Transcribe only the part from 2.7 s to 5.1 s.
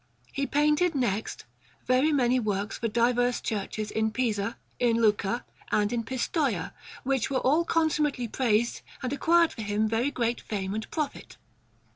for diverse churches in Pisa, in